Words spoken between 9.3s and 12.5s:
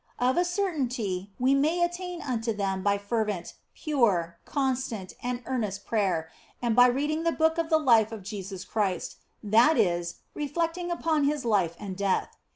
that is, reflecting upon His life and death.